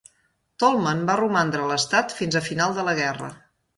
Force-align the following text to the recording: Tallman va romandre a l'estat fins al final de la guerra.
Tallman 0.61 1.03
va 1.11 1.17
romandre 1.21 1.63
a 1.65 1.67
l'estat 1.73 2.17
fins 2.21 2.39
al 2.41 2.47
final 2.47 2.75
de 2.79 2.87
la 2.89 2.97
guerra. 3.03 3.29